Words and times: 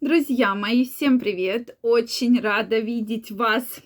Друзья 0.00 0.54
мои, 0.54 0.84
всем 0.84 1.18
привет! 1.18 1.78
Очень 1.80 2.40
рада 2.40 2.78
видеть 2.80 3.30
вас 3.30 3.80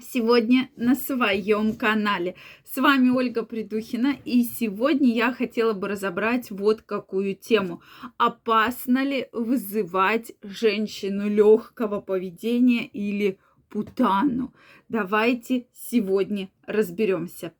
сегодня 0.00 0.70
на 0.76 0.94
своем 0.94 1.76
канале. 1.76 2.34
С 2.64 2.78
вами 2.78 3.10
Ольга 3.10 3.44
Придухина, 3.44 4.16
и 4.24 4.42
сегодня 4.42 5.12
я 5.12 5.32
хотела 5.32 5.72
бы 5.72 5.88
разобрать 5.88 6.50
вот 6.50 6.82
какую 6.82 7.36
тему. 7.36 7.82
Опасно 8.16 9.04
ли 9.04 9.28
вызывать 9.32 10.32
женщину 10.42 11.28
легкого 11.28 12.00
поведения 12.00 12.86
или 12.86 13.38
путану? 13.74 14.54
Давайте 14.88 15.66
сегодня 15.74 16.48
разберемся. 16.64 17.52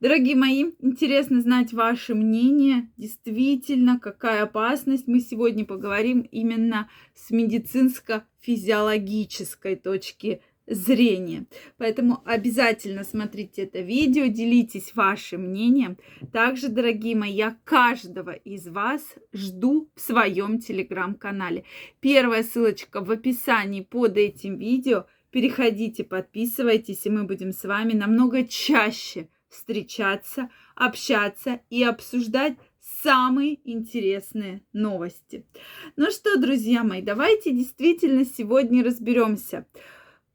Дорогие 0.00 0.36
мои, 0.36 0.70
интересно 0.78 1.40
знать 1.40 1.72
ваше 1.72 2.14
мнение. 2.14 2.88
Действительно, 2.96 3.98
какая 3.98 4.44
опасность. 4.44 5.08
Мы 5.08 5.18
сегодня 5.18 5.64
поговорим 5.64 6.20
именно 6.20 6.88
с 7.14 7.32
медицинско-физиологической 7.32 9.74
точки 9.74 10.40
зрения. 10.68 11.46
Поэтому 11.78 12.22
обязательно 12.24 13.04
смотрите 13.04 13.62
это 13.62 13.80
видео, 13.80 14.26
делитесь 14.26 14.94
вашим 14.94 15.48
мнением. 15.48 15.96
Также, 16.32 16.68
дорогие 16.68 17.16
мои, 17.16 17.32
я 17.32 17.56
каждого 17.64 18.32
из 18.32 18.68
вас 18.68 19.02
жду 19.32 19.90
в 19.94 20.00
своем 20.00 20.58
телеграм-канале. 20.58 21.64
Первая 22.00 22.42
ссылочка 22.42 23.00
в 23.00 23.10
описании 23.10 23.82
под 23.82 24.16
этим 24.16 24.58
видео. 24.58 25.06
Переходите, 25.36 26.02
подписывайтесь, 26.02 27.04
и 27.04 27.10
мы 27.10 27.24
будем 27.24 27.52
с 27.52 27.64
вами 27.64 27.92
намного 27.92 28.44
чаще 28.44 29.28
встречаться, 29.50 30.48
общаться 30.74 31.60
и 31.68 31.84
обсуждать 31.84 32.54
самые 33.02 33.58
интересные 33.70 34.62
новости. 34.72 35.44
Ну 35.94 36.10
что, 36.10 36.38
друзья 36.38 36.84
мои, 36.84 37.02
давайте 37.02 37.52
действительно 37.52 38.24
сегодня 38.24 38.82
разберемся. 38.82 39.66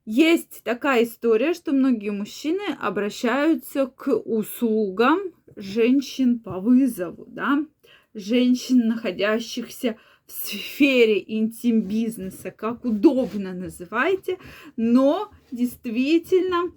Есть 0.06 0.62
такая 0.64 1.06
история, 1.06 1.56
что 1.56 1.72
многие 1.72 2.12
мужчины 2.12 2.76
обращаются 2.80 3.88
к 3.88 4.16
услугам 4.16 5.20
женщин 5.56 6.38
по 6.38 6.60
вызову, 6.60 7.26
да, 7.26 7.66
женщин, 8.14 8.88
находящихся 8.88 9.98
в 10.11 10.11
сфере 10.32 11.24
интим-бизнеса, 11.26 12.52
как 12.52 12.86
удобно 12.86 13.54
называйте, 13.54 14.38
но 14.78 15.32
действительно 15.52 16.72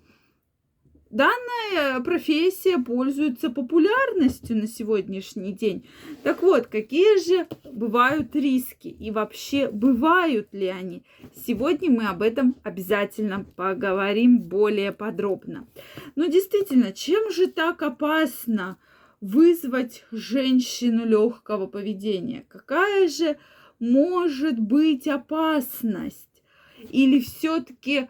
Данная 1.14 2.00
профессия 2.00 2.76
пользуется 2.76 3.48
популярностью 3.48 4.56
на 4.56 4.66
сегодняшний 4.66 5.52
день. 5.52 5.86
Так 6.24 6.42
вот, 6.42 6.66
какие 6.66 7.24
же 7.24 7.46
бывают 7.70 8.34
риски 8.34 8.88
и 8.88 9.12
вообще 9.12 9.68
бывают 9.68 10.48
ли 10.52 10.66
они? 10.66 11.04
Сегодня 11.32 11.88
мы 11.88 12.08
об 12.08 12.20
этом 12.20 12.56
обязательно 12.64 13.44
поговорим 13.44 14.40
более 14.40 14.90
подробно. 14.90 15.68
Но 16.16 16.26
действительно, 16.26 16.90
чем 16.90 17.30
же 17.30 17.46
так 17.46 17.82
опасно 17.82 18.76
вызвать 19.24 20.04
женщину 20.12 21.06
легкого 21.06 21.66
поведения? 21.66 22.44
Какая 22.48 23.08
же 23.08 23.38
может 23.78 24.58
быть 24.58 25.08
опасность? 25.08 26.42
Или 26.90 27.20
все-таки 27.20 28.08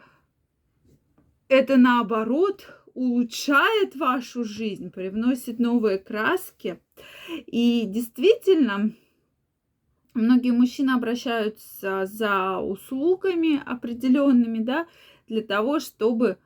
это 1.48 1.76
наоборот 1.76 2.66
улучшает 2.94 3.94
вашу 3.94 4.44
жизнь, 4.44 4.90
привносит 4.90 5.60
новые 5.60 5.98
краски. 5.98 6.80
И 7.46 7.84
действительно, 7.86 8.92
многие 10.14 10.50
мужчины 10.50 10.92
обращаются 10.92 12.06
за 12.06 12.58
услугами 12.58 13.62
определенными, 13.64 14.58
да, 14.58 14.88
для 15.28 15.42
того, 15.42 15.78
чтобы 15.78 16.38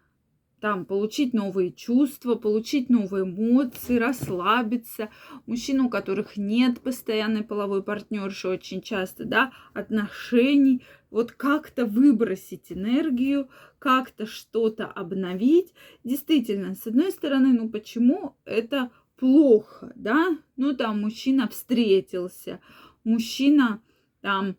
там 0.60 0.84
получить 0.84 1.32
новые 1.32 1.72
чувства, 1.72 2.34
получить 2.34 2.90
новые 2.90 3.24
эмоции, 3.24 3.98
расслабиться. 3.98 5.10
Мужчин, 5.46 5.80
у 5.80 5.88
которых 5.88 6.36
нет 6.36 6.80
постоянной 6.80 7.44
половой 7.44 7.82
партнерши 7.82 8.48
очень 8.48 8.82
часто, 8.82 9.24
да, 9.24 9.52
отношений, 9.72 10.82
вот 11.10 11.32
как-то 11.32 11.86
выбросить 11.86 12.70
энергию, 12.70 13.48
как-то 13.78 14.26
что-то 14.26 14.86
обновить. 14.86 15.72
Действительно, 16.04 16.74
с 16.74 16.86
одной 16.86 17.12
стороны, 17.12 17.52
ну 17.52 17.68
почему 17.68 18.34
это 18.44 18.90
плохо, 19.16 19.92
да? 19.96 20.38
Ну 20.56 20.74
там 20.74 21.00
мужчина 21.00 21.48
встретился, 21.48 22.60
мужчина 23.04 23.80
там 24.20 24.56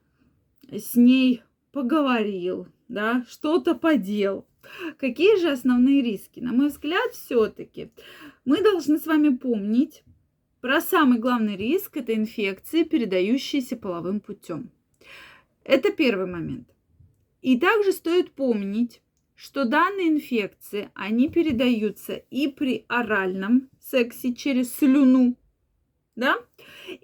с 0.71 0.95
ней 0.95 1.41
поговорил, 1.71 2.67
да, 2.87 3.25
что-то 3.29 3.75
подел. 3.75 4.45
Какие 4.97 5.39
же 5.39 5.51
основные 5.51 6.01
риски? 6.01 6.39
На 6.39 6.53
мой 6.53 6.67
взгляд, 6.67 7.11
все-таки 7.13 7.91
мы 8.45 8.61
должны 8.61 8.97
с 8.97 9.05
вами 9.05 9.35
помнить 9.35 10.03
про 10.61 10.81
самый 10.81 11.19
главный 11.19 11.55
риск– 11.55 11.95
это 11.97 12.13
инфекции, 12.13 12.83
передающиеся 12.83 13.77
половым 13.77 14.19
путем. 14.19 14.71
Это 15.63 15.91
первый 15.91 16.25
момент. 16.25 16.67
И 17.41 17.57
также 17.57 17.93
стоит 17.93 18.31
помнить, 18.31 19.01
что 19.35 19.63
данные 19.63 20.09
инфекции, 20.09 20.89
они 20.95 21.29
передаются 21.29 22.15
и 22.15 22.49
при 22.49 22.83
оральном 22.89 23.69
сексе 23.79 24.33
через 24.33 24.75
слюну, 24.75 25.37
да, 26.19 26.35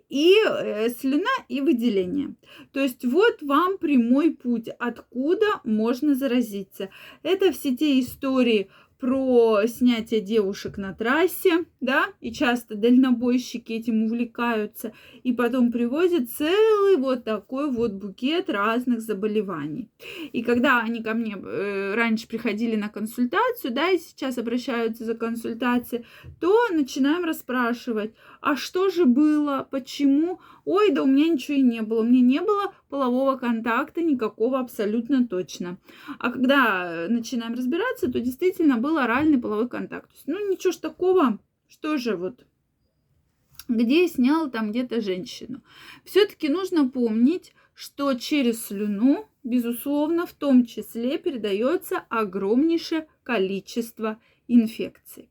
и 0.09 0.35
э, 0.45 0.89
слюна 0.89 1.31
и 1.47 1.61
выделение. 1.61 2.35
То 2.71 2.79
есть 2.79 3.05
вот 3.05 3.41
вам 3.41 3.77
прямой 3.77 4.31
путь, 4.31 4.67
откуда 4.79 5.45
можно 5.63 6.15
заразиться. 6.15 6.89
Это 7.23 7.51
все 7.51 7.75
те 7.75 7.99
истории 7.99 8.69
про 9.05 9.67
снятие 9.67 10.19
девушек 10.19 10.77
на 10.77 10.91
трассе, 10.91 11.65
да, 11.79 12.07
и 12.21 12.31
часто 12.31 12.73
дальнобойщики 12.73 13.73
этим 13.73 14.05
увлекаются, 14.05 14.93
и 15.21 15.31
потом 15.31 15.71
привозят 15.71 16.31
целый 16.31 16.97
вот 16.97 17.23
такой 17.23 17.69
вот 17.69 17.91
букет 17.91 18.49
разных 18.49 19.01
заболеваний. 19.01 19.91
И 20.33 20.41
когда 20.41 20.79
они 20.79 21.03
ко 21.03 21.13
мне 21.13 21.37
э, 21.37 21.93
раньше 21.93 22.27
приходили 22.27 22.75
на 22.75 22.89
консультацию, 22.89 23.71
да, 23.71 23.91
и 23.91 23.99
сейчас 23.99 24.39
обращаются 24.39 25.05
за 25.05 25.13
консультацией, 25.13 26.03
то 26.41 26.67
начинаем 26.71 27.25
расспрашивать, 27.25 28.15
а 28.41 28.55
что 28.55 28.89
же 28.89 29.05
было, 29.05 29.67
почему, 29.69 30.39
ой, 30.65 30.89
да 30.89 31.03
у 31.03 31.05
меня 31.05 31.29
ничего 31.29 31.57
и 31.57 31.61
не 31.61 31.83
было, 31.83 31.99
у 31.99 32.05
меня 32.05 32.21
не 32.21 32.41
было 32.41 32.73
полового 32.95 33.35
контакта 33.35 34.01
никакого 34.01 34.57
абсолютно 34.57 35.27
точно. 35.27 35.77
А 36.17 36.31
когда 36.31 37.07
начинаем 37.09 37.53
разбираться, 37.53 38.09
то 38.09 38.21
действительно 38.21 38.77
был 38.77 38.97
оральный 38.97 39.37
половой 39.37 39.67
контакт. 39.67 40.09
ну 40.27 40.49
ничего 40.49 40.71
ж 40.71 40.77
такого, 40.77 41.39
что 41.67 41.97
же 41.97 42.15
вот 42.15 42.45
где 43.67 44.07
снял 44.07 44.49
там 44.49 44.71
где-то 44.71 45.01
женщину. 45.01 45.61
Все-таки 46.05 46.47
нужно 46.47 46.87
помнить, 46.87 47.53
что 47.73 48.13
через 48.13 48.65
слюну, 48.67 49.27
безусловно, 49.43 50.25
в 50.25 50.31
том 50.31 50.65
числе 50.65 51.17
передается 51.17 52.05
огромнейшее 52.07 53.09
количество 53.23 54.21
инфекций. 54.47 55.29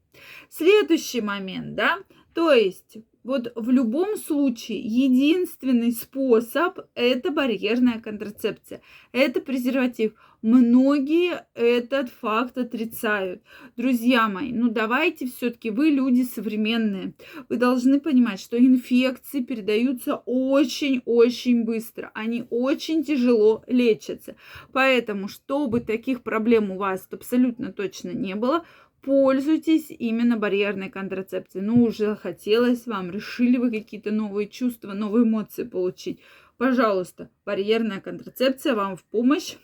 Следующий 0.51 1.23
момент, 1.23 1.77
да, 1.77 2.01
то 2.35 2.53
есть 2.53 2.99
вот 3.25 3.51
в 3.57 3.71
любом 3.71 4.17
случае 4.17 4.79
единственный 4.81 5.93
способ 5.93 6.79
это 6.95 7.31
барьерная 7.31 8.01
контрацепция, 8.01 8.83
это 9.13 9.41
презерватив. 9.41 10.13
Многие 10.43 11.47
этот 11.55 12.11
факт 12.11 12.59
отрицают. 12.59 13.43
Друзья 13.79 14.29
мои, 14.29 14.53
ну 14.53 14.69
давайте 14.69 15.27
все-таки 15.27 15.71
вы 15.71 15.89
люди 15.89 16.23
современные. 16.23 17.15
Вы 17.49 17.57
должны 17.57 17.99
понимать, 17.99 18.41
что 18.41 18.59
инфекции 18.59 19.43
передаются 19.43 20.17
очень-очень 20.27 21.65
быстро. 21.65 22.11
Они 22.13 22.45
очень 22.51 23.03
тяжело 23.03 23.65
лечатся. 23.67 24.37
Поэтому, 24.71 25.29
чтобы 25.29 25.81
таких 25.81 26.23
проблем 26.23 26.71
у 26.71 26.77
вас 26.77 27.09
абсолютно 27.11 27.73
точно 27.73 28.11
не 28.11 28.35
было, 28.35 28.67
пользуйтесь 29.05 29.91
именно 29.91 30.37
барьерной 30.37 30.91
контрацепцией. 30.91 31.65
Ну, 31.65 31.85
уже 31.85 32.17
хотелось 32.17 32.87
вам, 32.87 33.11
решили 33.11 33.57
вы 33.57 33.71
какие-то 33.71 34.11
новые 34.11 34.49
чувства, 34.49 34.93
новые 34.93 35.25
эмоции 35.25 35.65
получить. 35.65 36.21
Пожалуйста, 36.57 37.31
барьерная 37.45 38.01
контрацепция 38.01 38.75
вам 38.75 38.97
в 38.97 39.05
помощь, 39.05 39.57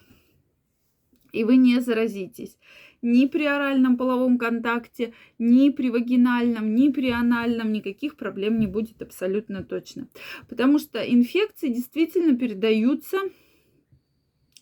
и 1.33 1.45
вы 1.45 1.57
не 1.57 1.81
заразитесь 1.81 2.59
ни 3.03 3.27
при 3.27 3.45
оральном 3.45 3.97
половом 3.97 4.37
контакте, 4.37 5.15
ни 5.39 5.71
при 5.71 5.89
вагинальном, 5.89 6.75
ни 6.75 6.91
при 6.91 7.11
анальном 7.11 7.73
никаких 7.73 8.17
проблем 8.17 8.59
не 8.59 8.67
будет 8.67 9.01
абсолютно 9.01 9.65
точно. 9.65 10.09
Потому 10.49 10.79
что 10.79 10.99
инфекции 11.01 11.69
действительно 11.69 12.37
передаются 12.37 13.19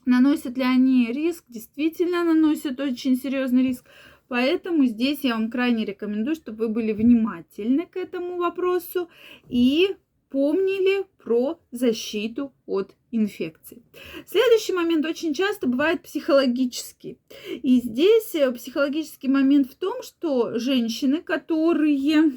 Наносят 0.08 0.56
ли 0.56 0.62
они 0.62 1.12
риск? 1.12 1.44
Действительно 1.48 2.24
наносят 2.24 2.80
очень 2.80 3.14
серьезный 3.14 3.62
риск. 3.62 3.84
Поэтому 4.28 4.84
здесь 4.84 5.20
я 5.22 5.34
вам 5.34 5.50
крайне 5.50 5.84
рекомендую, 5.84 6.36
чтобы 6.36 6.66
вы 6.66 6.68
были 6.68 6.92
внимательны 6.92 7.86
к 7.86 7.96
этому 7.96 8.36
вопросу 8.36 9.08
и 9.48 9.96
помнили 10.30 11.06
про 11.22 11.58
защиту 11.70 12.52
от 12.66 12.94
инфекций. 13.10 13.82
Следующий 14.26 14.74
момент 14.74 15.06
очень 15.06 15.32
часто 15.32 15.66
бывает 15.66 16.02
психологический. 16.02 17.18
И 17.62 17.80
здесь 17.80 18.34
э, 18.34 18.52
психологический 18.52 19.28
момент 19.28 19.70
в 19.70 19.76
том, 19.76 20.02
что 20.02 20.58
женщины, 20.58 21.22
которые 21.22 22.32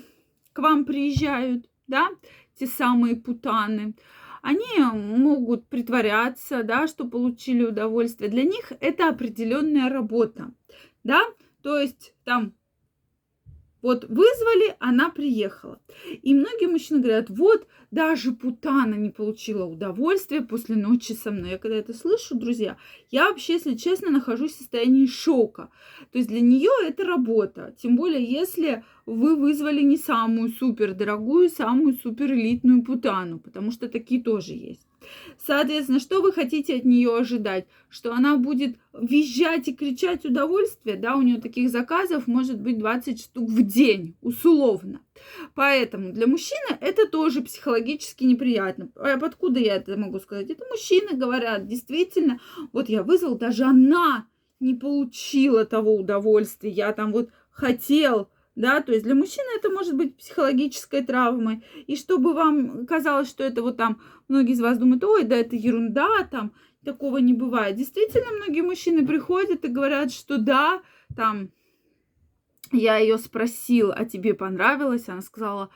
к 0.54 0.60
вам 0.60 0.86
приезжают, 0.86 1.66
да, 1.88 2.10
те 2.58 2.68
самые 2.68 3.18
путаны, 3.18 3.96
они 4.42 4.66
могут 4.80 5.68
притворяться, 5.68 6.64
да, 6.64 6.88
что 6.88 7.06
получили 7.06 7.64
удовольствие. 7.64 8.30
Для 8.30 8.44
них 8.44 8.72
это 8.80 9.10
определенная 9.10 9.90
работа, 9.90 10.52
да, 11.04 11.22
то 11.62 11.78
есть 11.78 12.14
там 12.24 12.54
вот 13.82 14.06
вызвали, 14.08 14.76
она 14.80 15.10
приехала. 15.10 15.82
И 16.22 16.36
многие 16.36 16.68
мужчины 16.68 17.00
говорят, 17.00 17.30
вот 17.30 17.68
даже 17.90 18.32
Путана 18.32 18.96
не 18.96 19.10
получила 19.10 19.66
удовольствия 19.66 20.42
после 20.42 20.76
ночи 20.76 21.14
со 21.14 21.32
мной. 21.32 21.52
Я 21.52 21.58
когда 21.58 21.78
это 21.78 21.94
слышу, 21.94 22.36
друзья, 22.36 22.78
я 23.10 23.28
вообще, 23.30 23.54
если 23.54 23.76
честно, 23.76 24.12
нахожусь 24.12 24.54
в 24.54 24.58
состоянии 24.60 25.08
шока. 25.08 25.72
То 26.12 26.20
есть 26.20 26.30
для 26.30 26.42
нее 26.42 26.70
это 26.86 27.04
работа. 27.06 27.76
Тем 27.82 27.96
более, 27.96 28.24
если 28.24 28.84
вы 29.06 29.36
вызвали 29.36 29.82
не 29.82 29.98
самую 29.98 30.52
супер 30.52 30.94
дорогую, 30.94 31.50
самую 31.50 31.96
супер 31.96 32.34
элитную 32.34 32.84
Путану, 32.84 33.40
потому 33.40 33.72
что 33.72 33.90
такие 33.90 34.22
тоже 34.22 34.54
есть. 34.54 34.86
Соответственно, 35.38 36.00
что 36.00 36.22
вы 36.22 36.32
хотите 36.32 36.76
от 36.76 36.86
нее 36.86 37.18
ожидать? 37.18 37.66
Что 37.90 38.14
она 38.14 38.38
будет 38.38 38.78
визжать 38.94 39.68
и 39.68 39.74
кричать 39.74 40.26
удовольствие? 40.26 40.96
Да, 40.96 41.16
у 41.16 41.22
нее 41.22 41.42
таких 41.42 41.70
заказов 41.70 42.28
может 42.28 42.60
быть 42.60 42.78
20 42.78 43.22
штук 43.22 43.50
в 43.50 43.62
день, 43.64 44.16
условно. 44.22 45.02
Поэтому 45.56 46.12
для 46.12 46.28
мужчины 46.28 46.78
это 46.80 47.08
тоже 47.08 47.42
психологически 47.42 48.24
неприятно. 48.24 48.90
А 48.96 49.14
откуда 49.14 49.60
я 49.60 49.76
это 49.76 49.98
могу 49.98 50.20
сказать? 50.20 50.50
Это 50.50 50.66
мужчины 50.70 51.18
говорят, 51.18 51.68
действительно, 51.68 52.40
вот 52.72 52.90
я 52.90 53.04
вызвал, 53.04 53.36
даже 53.36 53.64
она 53.64 54.28
не 54.60 54.76
получила 54.76 55.66
того 55.66 55.96
удовольствия. 55.96 56.70
Я 56.70 56.94
там 56.94 57.12
вот 57.12 57.30
хотел, 57.50 58.30
да, 58.56 58.82
то 58.82 58.92
есть 58.92 59.06
для 59.06 59.16
мужчины 59.16 59.48
это 59.58 59.70
может 59.70 59.96
быть 59.96 60.18
психологической 60.18 61.04
травмой. 61.04 61.64
И 61.88 61.96
чтобы 61.96 62.34
вам 62.34 62.86
казалось, 62.86 63.30
что 63.30 63.44
это 63.44 63.62
вот 63.62 63.78
там, 63.78 64.02
многие 64.28 64.54
из 64.54 64.62
вас 64.62 64.78
думают, 64.78 65.04
ой, 65.04 65.24
да 65.24 65.38
это 65.38 65.56
ерунда, 65.56 66.28
там, 66.30 66.54
такого 66.84 67.18
не 67.18 67.34
бывает. 67.34 67.78
Действительно, 67.78 68.32
многие 68.32 68.62
мужчины 68.62 69.06
приходят 69.08 69.64
и 69.64 69.70
говорят, 69.70 70.12
что 70.12 70.38
да, 70.38 70.82
там, 71.16 71.52
я 72.72 72.98
ее 72.98 73.18
спросил, 73.18 73.92
а 73.96 74.06
тебе 74.06 74.34
понравилось? 74.34 75.08
Она 75.08 75.22
сказала, 75.22 75.70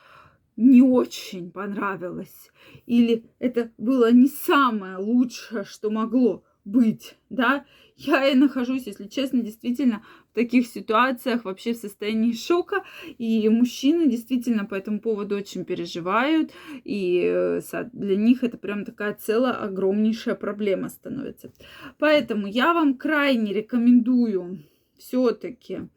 не 0.56 0.82
очень 0.82 1.50
понравилось. 1.50 2.50
Или 2.86 3.30
это 3.38 3.72
было 3.78 4.12
не 4.12 4.28
самое 4.28 4.98
лучшее, 4.98 5.64
что 5.64 5.90
могло 5.90 6.44
быть, 6.66 7.16
да, 7.30 7.64
я 7.96 8.28
и 8.28 8.34
нахожусь, 8.34 8.86
если 8.86 9.06
честно, 9.06 9.40
действительно 9.40 10.04
в 10.30 10.34
таких 10.34 10.66
ситуациях 10.66 11.44
вообще 11.44 11.72
в 11.72 11.78
состоянии 11.78 12.32
шока, 12.32 12.84
и 13.16 13.48
мужчины 13.48 14.06
действительно 14.06 14.66
по 14.66 14.74
этому 14.74 15.00
поводу 15.00 15.36
очень 15.36 15.64
переживают, 15.64 16.50
и 16.84 17.22
э, 17.24 17.60
для 17.92 18.16
них 18.16 18.44
это 18.44 18.58
прям 18.58 18.84
такая 18.84 19.14
целая 19.14 19.54
огромнейшая 19.54 20.34
проблема 20.34 20.90
становится. 20.90 21.52
Поэтому 21.98 22.46
я 22.46 22.74
вам 22.74 22.98
крайне 22.98 23.54
рекомендую 23.54 24.58
все-таки 24.98 25.88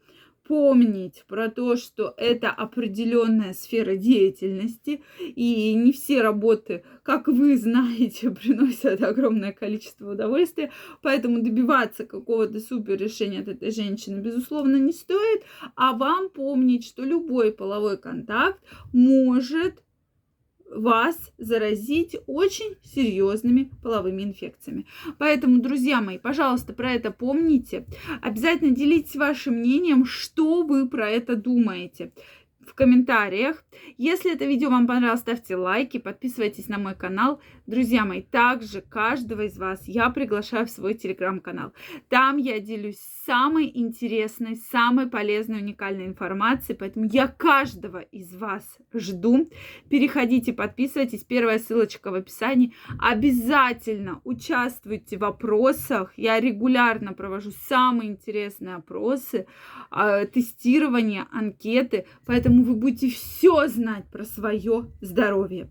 помнить 0.50 1.22
про 1.28 1.48
то, 1.48 1.76
что 1.76 2.12
это 2.16 2.50
определенная 2.50 3.52
сфера 3.52 3.94
деятельности, 3.94 5.00
и 5.20 5.74
не 5.74 5.92
все 5.92 6.22
работы, 6.22 6.82
как 7.04 7.28
вы 7.28 7.56
знаете, 7.56 8.30
приносят 8.42 9.00
огромное 9.00 9.52
количество 9.52 10.10
удовольствия, 10.10 10.72
поэтому 11.02 11.40
добиваться 11.40 12.04
какого-то 12.04 12.58
супер 12.58 12.96
решения 12.96 13.42
от 13.42 13.46
этой 13.46 13.70
женщины, 13.70 14.20
безусловно, 14.20 14.74
не 14.74 14.92
стоит, 14.92 15.44
а 15.76 15.92
вам 15.92 16.30
помнить, 16.30 16.84
что 16.84 17.04
любой 17.04 17.52
половой 17.52 17.96
контакт 17.96 18.60
может 18.92 19.84
вас 20.70 21.32
заразить 21.38 22.16
очень 22.26 22.76
серьезными 22.82 23.70
половыми 23.82 24.22
инфекциями. 24.22 24.86
Поэтому, 25.18 25.60
друзья 25.60 26.00
мои, 26.00 26.18
пожалуйста, 26.18 26.72
про 26.72 26.92
это 26.92 27.10
помните. 27.10 27.86
Обязательно 28.22 28.74
делитесь 28.74 29.16
вашим 29.16 29.54
мнением, 29.54 30.04
что 30.04 30.62
вы 30.62 30.88
про 30.88 31.10
это 31.10 31.36
думаете 31.36 32.12
в 32.66 32.74
комментариях. 32.74 33.64
Если 33.96 34.32
это 34.32 34.44
видео 34.44 34.70
вам 34.70 34.86
понравилось, 34.86 35.20
ставьте 35.20 35.56
лайки, 35.56 35.98
подписывайтесь 35.98 36.68
на 36.68 36.78
мой 36.78 36.94
канал. 36.94 37.40
Друзья 37.66 38.04
мои, 38.04 38.22
также 38.22 38.80
каждого 38.80 39.42
из 39.42 39.58
вас 39.58 39.86
я 39.86 40.10
приглашаю 40.10 40.66
в 40.66 40.70
свой 40.70 40.94
телеграм-канал. 40.94 41.72
Там 42.08 42.36
я 42.36 42.60
делюсь 42.60 42.98
самой 43.26 43.70
интересной, 43.72 44.56
самой 44.56 45.06
полезной, 45.08 45.60
уникальной 45.60 46.06
информацией, 46.06 46.76
поэтому 46.76 47.06
я 47.06 47.28
каждого 47.28 47.98
из 47.98 48.34
вас 48.34 48.64
жду. 48.92 49.50
Переходите, 49.88 50.52
подписывайтесь, 50.52 51.24
первая 51.24 51.58
ссылочка 51.58 52.10
в 52.10 52.14
описании. 52.14 52.74
Обязательно 52.98 54.20
участвуйте 54.24 55.16
в 55.16 55.24
опросах. 55.24 56.12
Я 56.16 56.40
регулярно 56.40 57.12
провожу 57.12 57.52
самые 57.68 58.10
интересные 58.10 58.76
опросы, 58.76 59.46
а, 59.90 60.24
тестирование, 60.26 61.26
анкеты, 61.30 62.06
поэтому 62.50 62.64
вы 62.64 62.74
будете 62.74 63.10
все 63.10 63.68
знать 63.68 64.06
про 64.10 64.24
свое 64.24 64.90
здоровье 65.00 65.70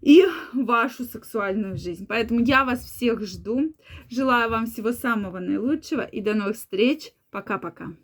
и 0.00 0.24
вашу 0.52 1.04
сексуальную 1.04 1.76
жизнь. 1.76 2.06
Поэтому 2.06 2.40
я 2.40 2.64
вас 2.64 2.84
всех 2.84 3.22
жду. 3.22 3.74
Желаю 4.08 4.50
вам 4.50 4.66
всего 4.66 4.92
самого 4.92 5.40
наилучшего 5.40 6.02
и 6.02 6.20
до 6.20 6.34
новых 6.34 6.56
встреч. 6.56 7.12
Пока-пока. 7.30 7.96